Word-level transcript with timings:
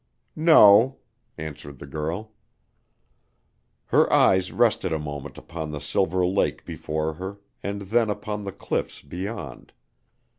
"No," 0.35 0.97
answered 1.37 1.77
the 1.77 1.85
girl. 1.85 2.31
Her 3.85 4.11
eyes 4.11 4.51
rested 4.51 4.91
a 4.91 4.97
moment 4.97 5.37
upon 5.37 5.69
the 5.69 5.79
silver 5.79 6.25
lake 6.25 6.65
before 6.65 7.13
her 7.13 7.37
and 7.61 7.83
then 7.83 8.09
upon 8.09 8.43
the 8.43 8.51
cliffs 8.51 9.03
beyond. 9.03 9.73